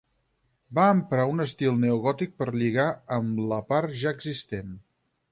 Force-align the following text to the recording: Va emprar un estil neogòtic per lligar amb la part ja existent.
Va 0.77 0.85
emprar 0.93 1.25
un 1.33 1.43
estil 1.43 1.75
neogòtic 1.83 2.33
per 2.41 2.47
lligar 2.55 2.85
amb 3.17 3.41
la 3.51 3.59
part 3.73 3.93
ja 4.05 4.15
existent. 4.17 4.73